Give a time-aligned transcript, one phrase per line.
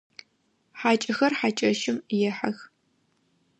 [0.79, 1.97] Хьакӏэхэр хьакӏэщым
[2.27, 2.59] ехьэх.